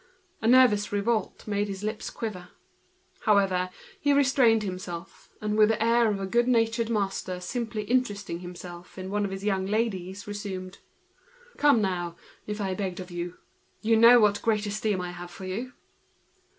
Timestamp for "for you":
15.29-15.73